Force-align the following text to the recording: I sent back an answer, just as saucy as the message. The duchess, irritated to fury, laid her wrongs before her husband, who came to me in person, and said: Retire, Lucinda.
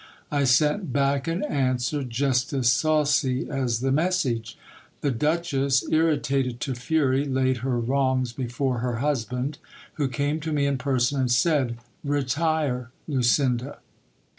I 0.31 0.45
sent 0.45 0.91
back 0.91 1.27
an 1.27 1.43
answer, 1.43 2.03
just 2.03 2.53
as 2.53 2.71
saucy 2.71 3.47
as 3.47 3.81
the 3.81 3.91
message. 3.91 4.57
The 5.01 5.11
duchess, 5.11 5.87
irritated 5.91 6.59
to 6.61 6.73
fury, 6.73 7.23
laid 7.23 7.57
her 7.57 7.79
wrongs 7.79 8.33
before 8.33 8.79
her 8.79 8.95
husband, 8.95 9.59
who 9.93 10.07
came 10.07 10.39
to 10.39 10.51
me 10.51 10.65
in 10.65 10.79
person, 10.79 11.19
and 11.19 11.31
said: 11.31 11.77
Retire, 12.03 12.89
Lucinda. 13.07 13.77